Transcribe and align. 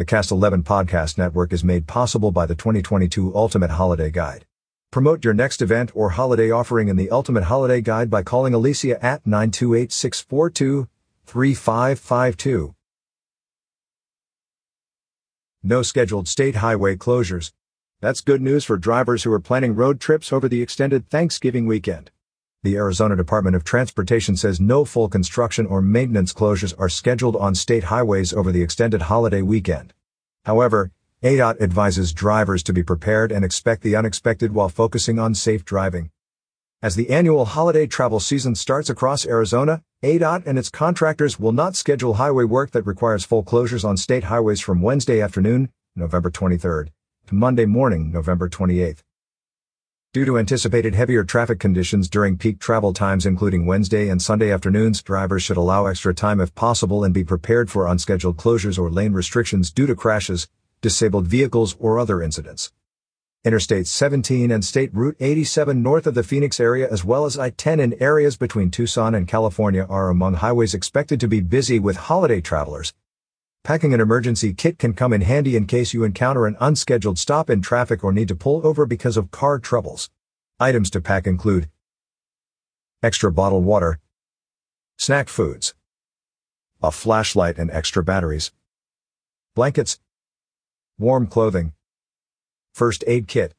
The 0.00 0.06
Cast 0.06 0.30
11 0.30 0.62
podcast 0.62 1.18
network 1.18 1.52
is 1.52 1.62
made 1.62 1.86
possible 1.86 2.32
by 2.32 2.46
the 2.46 2.54
2022 2.54 3.36
Ultimate 3.36 3.72
Holiday 3.72 4.10
Guide. 4.10 4.46
Promote 4.90 5.26
your 5.26 5.34
next 5.34 5.60
event 5.60 5.90
or 5.94 6.08
holiday 6.08 6.50
offering 6.50 6.88
in 6.88 6.96
the 6.96 7.10
Ultimate 7.10 7.44
Holiday 7.44 7.82
Guide 7.82 8.08
by 8.08 8.22
calling 8.22 8.54
Alicia 8.54 8.96
at 9.04 9.26
928 9.26 9.92
642 9.92 10.88
3552. 11.26 12.74
No 15.62 15.82
scheduled 15.82 16.28
state 16.28 16.56
highway 16.56 16.96
closures. 16.96 17.52
That's 18.00 18.22
good 18.22 18.40
news 18.40 18.64
for 18.64 18.78
drivers 18.78 19.24
who 19.24 19.32
are 19.34 19.38
planning 19.38 19.74
road 19.74 20.00
trips 20.00 20.32
over 20.32 20.48
the 20.48 20.62
extended 20.62 21.10
Thanksgiving 21.10 21.66
weekend. 21.66 22.10
The 22.62 22.76
Arizona 22.76 23.16
Department 23.16 23.56
of 23.56 23.64
Transportation 23.64 24.36
says 24.36 24.60
no 24.60 24.84
full 24.84 25.08
construction 25.08 25.64
or 25.64 25.80
maintenance 25.80 26.34
closures 26.34 26.74
are 26.78 26.90
scheduled 26.90 27.34
on 27.36 27.54
state 27.54 27.84
highways 27.84 28.34
over 28.34 28.52
the 28.52 28.60
extended 28.60 29.00
holiday 29.02 29.40
weekend. 29.40 29.94
However, 30.44 30.90
ADOT 31.22 31.58
advises 31.62 32.12
drivers 32.12 32.62
to 32.64 32.74
be 32.74 32.82
prepared 32.82 33.32
and 33.32 33.46
expect 33.46 33.80
the 33.82 33.96
unexpected 33.96 34.52
while 34.52 34.68
focusing 34.68 35.18
on 35.18 35.34
safe 35.34 35.64
driving. 35.64 36.10
As 36.82 36.96
the 36.96 37.08
annual 37.08 37.46
holiday 37.46 37.86
travel 37.86 38.20
season 38.20 38.54
starts 38.54 38.90
across 38.90 39.24
Arizona, 39.24 39.82
ADOT 40.02 40.42
and 40.44 40.58
its 40.58 40.68
contractors 40.68 41.40
will 41.40 41.52
not 41.52 41.76
schedule 41.76 42.14
highway 42.14 42.44
work 42.44 42.72
that 42.72 42.84
requires 42.84 43.24
full 43.24 43.42
closures 43.42 43.86
on 43.86 43.96
state 43.96 44.24
highways 44.24 44.60
from 44.60 44.82
Wednesday 44.82 45.22
afternoon, 45.22 45.70
November 45.96 46.30
23rd, 46.30 46.88
to 47.26 47.34
Monday 47.34 47.64
morning, 47.64 48.12
November 48.12 48.50
28th. 48.50 49.02
Due 50.12 50.24
to 50.24 50.38
anticipated 50.38 50.92
heavier 50.92 51.22
traffic 51.22 51.60
conditions 51.60 52.08
during 52.08 52.36
peak 52.36 52.58
travel 52.58 52.92
times 52.92 53.26
including 53.26 53.64
Wednesday 53.64 54.08
and 54.08 54.20
Sunday 54.20 54.50
afternoons, 54.50 55.04
drivers 55.04 55.40
should 55.40 55.56
allow 55.56 55.86
extra 55.86 56.12
time 56.12 56.40
if 56.40 56.52
possible 56.56 57.04
and 57.04 57.14
be 57.14 57.22
prepared 57.22 57.70
for 57.70 57.86
unscheduled 57.86 58.36
closures 58.36 58.76
or 58.76 58.90
lane 58.90 59.12
restrictions 59.12 59.70
due 59.70 59.86
to 59.86 59.94
crashes, 59.94 60.48
disabled 60.80 61.28
vehicles, 61.28 61.76
or 61.78 62.00
other 62.00 62.20
incidents. 62.20 62.72
Interstate 63.44 63.86
17 63.86 64.50
and 64.50 64.64
State 64.64 64.90
Route 64.92 65.16
87 65.20 65.80
north 65.80 66.08
of 66.08 66.14
the 66.14 66.24
Phoenix 66.24 66.58
area 66.58 66.90
as 66.90 67.04
well 67.04 67.24
as 67.24 67.38
I-10 67.38 67.78
in 67.78 68.02
areas 68.02 68.36
between 68.36 68.72
Tucson 68.72 69.14
and 69.14 69.28
California 69.28 69.86
are 69.88 70.08
among 70.08 70.34
highways 70.34 70.74
expected 70.74 71.20
to 71.20 71.28
be 71.28 71.40
busy 71.40 71.78
with 71.78 71.96
holiday 71.96 72.40
travelers. 72.40 72.92
Packing 73.64 73.94
an 73.94 74.00
emergency 74.00 74.52
kit 74.54 74.78
can 74.78 74.94
come 74.94 75.12
in 75.12 75.20
handy 75.20 75.56
in 75.56 75.66
case 75.66 75.92
you 75.94 76.04
encounter 76.04 76.46
an 76.46 76.56
unscheduled 76.60 77.18
stop 77.18 77.50
in 77.50 77.62
traffic 77.62 78.02
or 78.02 78.12
need 78.12 78.28
to 78.28 78.36
pull 78.36 78.66
over 78.66 78.86
because 78.86 79.16
of 79.16 79.30
car 79.30 79.58
troubles. 79.58 80.10
Items 80.58 80.90
to 80.90 81.00
pack 81.00 81.26
include 81.26 81.68
extra 83.02 83.32
bottled 83.32 83.64
water, 83.64 83.98
snack 84.98 85.28
foods, 85.28 85.74
a 86.82 86.90
flashlight 86.90 87.58
and 87.58 87.70
extra 87.70 88.02
batteries, 88.02 88.52
blankets, 89.54 89.98
warm 90.98 91.26
clothing, 91.26 91.72
First 92.72 93.02
aid 93.06 93.26
kit. 93.26 93.54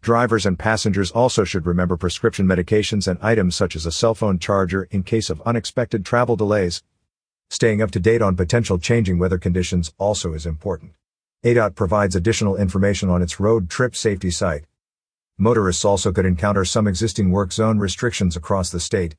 Drivers 0.00 0.44
and 0.44 0.58
passengers 0.58 1.10
also 1.10 1.42
should 1.42 1.66
remember 1.66 1.96
prescription 1.96 2.46
medications 2.46 3.08
and 3.08 3.18
items 3.22 3.56
such 3.56 3.74
as 3.74 3.86
a 3.86 3.92
cell 3.92 4.14
phone 4.14 4.38
charger 4.38 4.84
in 4.90 5.02
case 5.02 5.30
of 5.30 5.40
unexpected 5.42 6.04
travel 6.04 6.36
delays. 6.36 6.82
Staying 7.50 7.82
up 7.82 7.90
to 7.92 8.00
date 8.00 8.22
on 8.22 8.36
potential 8.36 8.78
changing 8.78 9.18
weather 9.18 9.38
conditions 9.38 9.92
also 9.98 10.32
is 10.32 10.46
important. 10.46 10.92
ADOT 11.44 11.74
provides 11.74 12.16
additional 12.16 12.56
information 12.56 13.08
on 13.08 13.22
its 13.22 13.38
road 13.38 13.68
trip 13.68 13.94
safety 13.94 14.30
site. 14.30 14.64
Motorists 15.38 15.84
also 15.84 16.10
could 16.10 16.26
encounter 16.26 16.64
some 16.64 16.88
existing 16.88 17.30
work 17.30 17.52
zone 17.52 17.78
restrictions 17.78 18.36
across 18.36 18.70
the 18.70 18.80
state. 18.80 19.16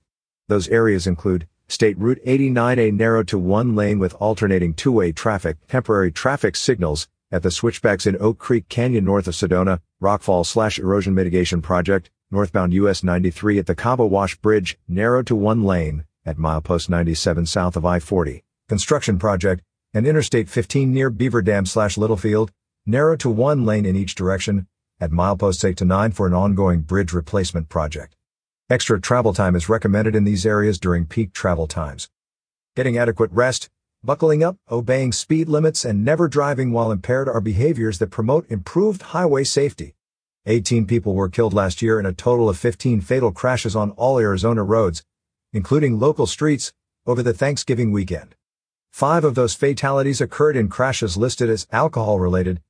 Those 0.48 0.68
areas 0.70 1.08
include 1.08 1.48
State 1.68 1.98
Route 1.98 2.24
89A 2.26 2.94
narrow 2.94 3.24
to 3.24 3.38
one 3.38 3.76
lane 3.76 4.00
with 4.00 4.16
alternating 4.16 4.74
two-way 4.74 5.12
traffic, 5.12 5.58
temporary 5.68 6.12
traffic 6.12 6.56
signals, 6.56 7.08
at 7.32 7.44
the 7.44 7.52
switchbacks 7.52 8.06
in 8.06 8.18
Oak 8.20 8.38
Creek 8.38 8.70
Canyon 8.70 9.06
north 9.06 9.28
of 9.28 9.34
Sedona, 9.34 9.80
Rockfall 10.02 10.46
slash 10.46 10.80
erosion 10.80 11.14
mitigation 11.14 11.62
project, 11.62 12.12
northbound 12.32 12.74
US 12.74 13.04
93 13.04 13.60
at 13.60 13.66
the 13.66 13.76
Cabo 13.76 14.06
Wash 14.06 14.36
Bridge, 14.38 14.78
narrowed 14.88 15.28
to 15.28 15.36
one 15.36 15.64
lane, 15.64 16.06
at 16.26 16.38
milepost 16.38 16.90
97 16.90 17.46
south 17.46 17.76
of 17.76 17.86
I-40, 17.86 18.44
construction 18.68 19.20
project, 19.20 19.62
and 19.94 20.08
Interstate 20.08 20.50
15 20.50 20.94
near 20.94 21.10
Beaver 21.10 21.42
Dam 21.42 21.66
slash 21.66 21.98
Littlefield, 21.98 22.52
narrowed 22.86 23.20
to 23.20 23.30
one 23.30 23.66
lane 23.66 23.86
in 23.86 23.96
each 23.96 24.16
direction, 24.16 24.68
at 25.00 25.12
mileposts 25.12 25.64
8 25.64 25.78
to 25.78 25.86
9 25.86 26.12
for 26.12 26.28
an 26.28 26.34
ongoing 26.34 26.82
bridge 26.82 27.14
replacement 27.14 27.70
project. 27.70 28.16
Extra 28.70 29.00
travel 29.00 29.34
time 29.34 29.56
is 29.56 29.70
recommended 29.70 30.16
in 30.16 30.24
these 30.24 30.46
areas 30.46 30.80
during 30.80 31.06
peak 31.06 31.34
travel 31.34 31.68
times. 31.68 32.10
Getting 32.76 32.98
adequate 32.98 33.32
rest, 33.32 33.70
Buckling 34.06 34.44
up, 34.44 34.58
obeying 34.70 35.12
speed 35.12 35.50
limits, 35.50 35.84
and 35.84 36.06
never 36.06 36.28
driving 36.28 36.72
while 36.72 36.92
impaired 36.92 37.28
are 37.28 37.42
behaviors 37.42 37.98
that 37.98 38.12
promote 38.12 38.46
improved 38.52 39.02
highway 39.02 39.44
safety. 39.44 39.96
18 40.46 40.86
people 40.86 41.16
were 41.16 41.28
killed 41.28 41.56
last 41.56 41.82
year 41.82 42.00
in 42.00 42.06
a 42.06 42.14
total 42.14 42.48
of 42.48 42.56
15 42.56 43.02
fatal 43.02 43.32
crashes 43.32 43.76
on 43.76 43.90
all 43.94 44.20
Arizona 44.20 44.64
roads, 44.64 45.04
including 45.56 45.98
local 45.98 46.28
streets, 46.28 46.74
over 47.08 47.24
the 47.24 47.34
Thanksgiving 47.34 47.94
weekend. 47.94 48.36
Five 48.92 49.24
of 49.24 49.36
those 49.36 49.54
fatalities 49.54 50.20
occurred 50.20 50.58
in 50.58 50.68
crashes 50.68 51.16
listed 51.16 51.50
as 51.50 51.66
alcohol 51.72 52.20
related. 52.20 52.62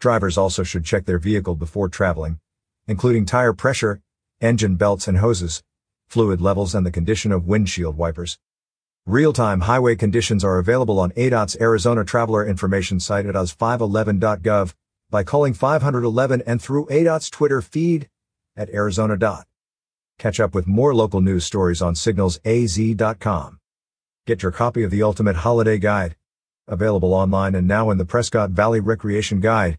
Drivers 0.00 0.36
also 0.36 0.62
should 0.62 0.84
check 0.84 1.06
their 1.06 1.18
vehicle 1.18 1.54
before 1.54 1.88
traveling, 1.88 2.38
including 2.86 3.24
tire 3.24 3.54
pressure, 3.54 4.02
engine 4.38 4.76
belts 4.76 5.08
and 5.08 5.16
hoses, 5.16 5.62
fluid 6.08 6.42
levels, 6.42 6.74
and 6.74 6.84
the 6.84 6.90
condition 6.90 7.32
of 7.32 7.46
windshield 7.46 7.96
wipers. 7.96 8.38
Real-time 9.06 9.62
highway 9.62 9.96
conditions 9.96 10.44
are 10.44 10.58
available 10.58 11.00
on 11.00 11.12
ADOT's 11.12 11.56
Arizona 11.58 12.04
Traveler 12.04 12.46
Information 12.46 13.00
site 13.00 13.24
at 13.24 13.34
az511.gov 13.34 14.74
by 15.08 15.24
calling 15.24 15.54
511 15.54 16.42
and 16.46 16.60
through 16.60 16.84
ADOT's 16.90 17.30
Twitter 17.30 17.62
feed 17.62 18.10
at 18.58 18.68
Arizona. 18.68 19.16
Catch 20.20 20.38
up 20.38 20.54
with 20.54 20.66
more 20.66 20.94
local 20.94 21.22
news 21.22 21.46
stories 21.46 21.80
on 21.80 21.94
signalsaz.com. 21.94 23.58
Get 24.26 24.42
your 24.42 24.52
copy 24.52 24.82
of 24.82 24.90
the 24.90 25.02
Ultimate 25.02 25.36
Holiday 25.36 25.78
Guide. 25.78 26.14
Available 26.68 27.14
online 27.14 27.54
and 27.54 27.66
now 27.66 27.88
in 27.88 27.96
the 27.96 28.04
Prescott 28.04 28.50
Valley 28.50 28.80
Recreation 28.80 29.40
Guide. 29.40 29.78